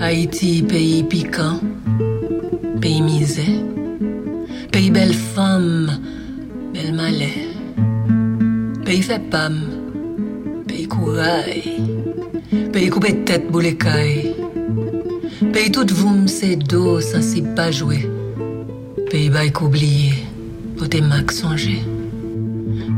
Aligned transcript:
Haïti, 0.00 0.62
pays 0.62 1.02
piquant, 1.02 1.58
pays 2.80 3.02
misère, 3.02 3.44
pays 4.70 4.92
belle 4.92 5.12
femme, 5.12 5.90
belle 6.72 6.94
malais, 6.94 7.48
pays 8.84 9.02
fait 9.02 9.18
pam, 9.28 9.58
pays 10.68 10.86
courail, 10.86 11.64
pays 12.72 12.88
coupé 12.90 13.24
tête 13.24 13.48
pour 13.48 13.60
les 13.60 13.76
pays 15.52 15.72
tout 15.72 15.86
vous 15.92 16.28
c'est 16.28 16.54
dos 16.54 17.00
sans 17.00 17.20
pas 17.56 17.72
jouer, 17.72 18.08
pays 19.10 19.30
bail 19.30 19.52
oublié, 19.60 20.12
pour 20.76 20.88
tes 20.88 21.00
macs 21.00 21.32
songer, 21.32 21.82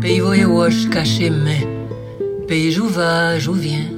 pays 0.02 0.20
voyez 0.20 0.44
roche 0.44 0.90
caché 0.90 1.30
mais, 1.30 1.66
pays 2.46 2.70
j'où 2.70 2.88
va, 2.88 3.38
j'où 3.38 3.54
viens, 3.54 3.88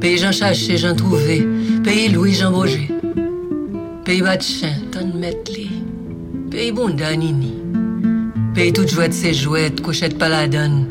pays 0.00 0.18
j'en 0.18 0.32
cherché, 0.32 0.76
j'en 0.76 0.96
trouvé, 0.96 1.46
Peyi 1.84 2.08
Louis-Jean 2.08 2.50
Bourget, 2.50 2.88
peyi 4.06 4.22
Batchen, 4.22 4.88
Ton 4.90 5.12
Metli, 5.20 5.68
peyi 6.50 6.72
Bondanini, 6.72 7.52
peyi 8.54 8.72
tout 8.72 8.88
jwet 8.88 9.12
se 9.12 9.34
jwet, 9.36 9.82
kochet 9.84 10.16
paladon, 10.16 10.86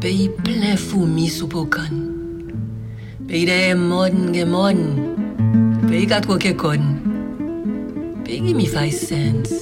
peyi 0.00 0.30
plen 0.40 0.78
foumi 0.80 1.28
sou 1.28 1.50
pokan, 1.52 2.00
peyi 3.28 3.44
deye 3.50 3.74
mon 3.76 4.32
gen 4.32 4.48
mon, 4.48 4.80
peyi 5.84 6.06
katro 6.08 6.38
ke 6.40 6.54
kon, 6.56 6.96
peyi 8.24 8.40
gimi 8.46 8.70
fay 8.72 8.88
sens, 8.96 9.52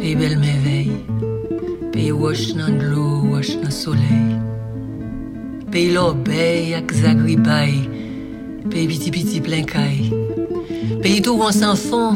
peyi 0.00 0.16
bel 0.18 0.34
mevey, 0.42 0.90
peyi 1.94 2.10
wosh 2.10 2.56
nan 2.58 2.82
dlo, 2.82 3.22
wosh 3.30 3.54
nan 3.62 3.70
soley, 3.70 4.34
peyi 5.70 5.94
lobey 5.94 6.74
ak 6.74 6.90
zagribay, 6.90 7.86
pays 8.70 8.86
petit 8.86 9.10
petit 9.10 9.40
plein 9.40 9.62
caille. 9.62 10.12
Pays 11.02 11.22
tout 11.22 11.38
on 11.40 11.52
s'en 11.52 11.76
fond. 11.76 12.12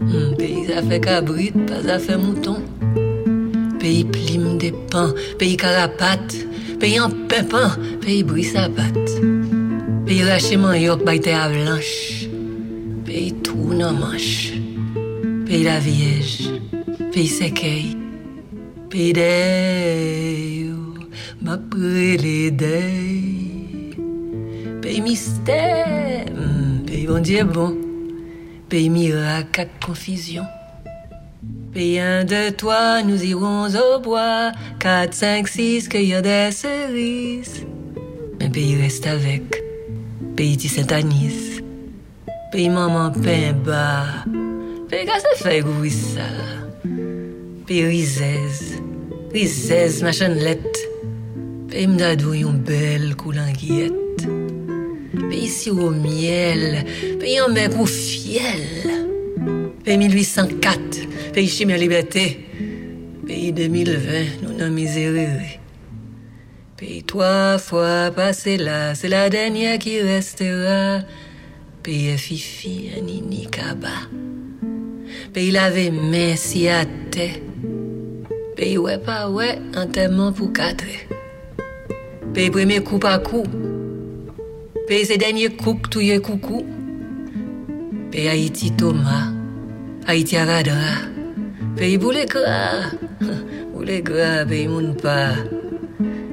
Hmm, 0.00 0.34
pays 0.36 0.66
ça 0.66 0.82
fait 0.82 1.00
cabrit, 1.00 1.50
pas 1.50 1.82
ça 1.84 1.98
fait 1.98 2.16
mouton. 2.16 2.56
Pays 3.78 4.04
plim 4.04 4.58
des 4.58 4.72
pans, 4.90 5.12
pays 5.38 5.56
carapate, 5.56 6.34
pays 6.80 7.00
en 7.00 7.10
pépin, 7.10 7.70
pays 8.00 8.22
bris 8.22 8.44
sa 8.44 8.68
patte. 8.68 9.10
Pays 10.06 10.22
lâché 10.22 10.56
manioc, 10.56 11.04
baïté 11.04 11.32
avalanche. 11.32 12.28
Pays 13.04 13.34
tout 13.42 13.72
non 13.74 13.92
manche. 13.92 14.52
Pays 15.46 15.64
la 15.64 15.78
vierge, 15.78 16.50
pays 17.12 17.28
séqueil. 17.28 17.96
Pays 18.90 19.12
des, 19.12 20.66
ma 21.42 21.58
prélé 21.58 22.50
des. 22.50 23.57
Pays 24.88 25.02
mystère, 25.02 26.24
hmm, 26.32 26.86
pays 26.86 27.06
bon 27.06 27.20
Dieu 27.20 27.44
bon. 27.44 27.76
Pays 28.70 28.88
miracle 28.88 29.60
à 29.60 29.66
confusion. 29.84 30.44
Pays 31.74 32.00
un, 32.00 32.24
deux, 32.24 32.52
trois, 32.52 33.02
nous 33.02 33.22
irons 33.22 33.66
au 33.66 34.00
bois. 34.00 34.50
Quatre, 34.80 35.12
cinq, 35.12 35.46
six, 35.46 35.90
cueillir 35.90 36.22
des 36.22 36.48
cerises. 36.52 37.66
Mais 38.40 38.48
pays 38.48 38.80
reste 38.80 39.06
avec. 39.06 39.62
Pays 40.34 40.56
dit 40.56 40.68
Saint-Anis. 40.68 41.60
Pays 42.50 42.70
maman 42.70 43.10
pain 43.10 43.52
bas. 43.52 44.24
Pays 44.88 45.04
qu'à 45.04 45.20
se 45.20 45.44
fait 45.44 45.62
oui. 45.62 45.92
Pays 47.66 47.84
rizez. 47.84 48.80
Rizez, 49.34 50.02
ma 50.02 50.12
chanelette. 50.12 50.78
Pays 51.68 51.86
m'dadou 51.86 52.32
yon 52.32 52.54
belle 52.54 53.14
coulanguillette. 53.16 54.07
Pays 55.28 55.48
si 55.48 55.70
au 55.70 55.90
miel, 55.90 56.84
pays 57.20 57.40
en 57.40 57.48
mer 57.48 57.70
pour 57.70 57.88
fiel. 57.88 59.06
Pays 59.84 59.98
1804, 59.98 61.32
pays 61.32 61.48
chimie 61.48 61.78
liberté. 61.78 62.46
Pays 63.26 63.52
2020, 63.52 64.00
nous 64.42 64.52
n'en 64.56 64.70
miséréré. 64.70 65.60
Pays 66.76 67.02
trois 67.02 67.58
fois 67.58 68.10
passé 68.10 68.56
là, 68.56 68.94
c'est 68.94 69.08
la 69.08 69.28
dernière 69.28 69.78
qui 69.78 70.00
restera. 70.00 71.00
Pays 71.82 72.16
fifi, 72.16 72.90
nini 73.02 73.46
kaba. 73.50 73.88
Pays 75.32 75.50
lavé 75.50 75.90
merci 75.90 76.68
à 76.68 76.84
terre. 77.10 77.40
Pays 78.56 78.78
ouais 78.78 78.98
pas 78.98 79.28
ouais, 79.28 79.58
enterrement 79.76 80.32
pour 80.32 80.52
quatre. 80.52 80.84
Pays 82.34 82.50
premier 82.50 82.82
coup 82.82 82.98
par 82.98 83.22
coup. 83.22 83.44
Derniers 84.88 85.50
coups, 85.50 85.90
tout 85.90 86.00
y 86.00 86.18
coucou. 86.18 86.64
Pays 88.10 88.26
Haïti 88.26 88.72
Thomas, 88.72 89.32
Haïti 90.06 90.34
Aradra. 90.34 90.72
Pays 91.76 91.98
Boule 91.98 92.24
Gras, 92.26 92.92
Boule 93.74 94.00
Gras, 94.02 94.46
pays 94.46 94.66
moun 94.66 94.96
pas. 94.96 95.34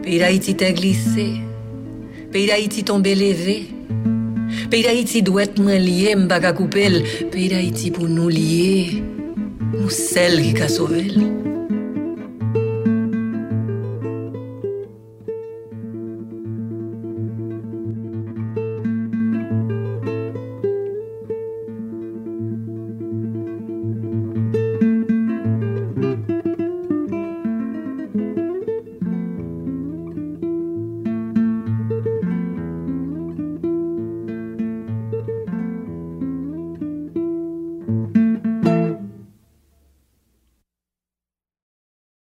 Pays 0.02 0.20
d'Haïti 0.20 0.56
t'es 0.56 0.72
glissé. 0.72 1.34
Pays 2.32 2.48
d'Haïti 2.48 2.86
tombé 2.86 3.14
levé. 3.14 3.68
Pays 4.72 4.84
d'Haïti 4.84 5.22
doit 5.22 5.44
être 5.44 5.60
moins 5.60 5.78
lié, 5.78 6.16
m'baga 6.16 6.54
couper. 6.54 7.04
Pays 7.30 7.50
d'Haïti 7.50 7.92
pour 7.92 8.08
nous 8.08 8.30
lier. 8.30 9.04
Nous 9.74 9.90
celles 9.90 10.54
qui 10.54 10.62
a 10.62 10.70
sauvé. 10.70 11.12